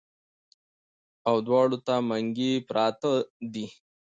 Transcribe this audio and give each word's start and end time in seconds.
او 1.29 1.35
دواړو 1.47 1.77
ته 1.85 1.93
منګي 2.09 2.53
پراتۀ 2.67 3.13
دي 3.53 3.65